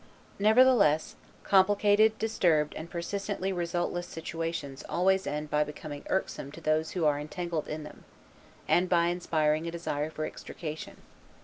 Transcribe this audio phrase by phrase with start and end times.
[0.39, 7.05] Nevertheless, complicated, disturbed and persistently resultless situations always end by becoming irksome to those who
[7.05, 8.03] are entangled in them,
[8.67, 11.03] and by inspiring a desire for extrication.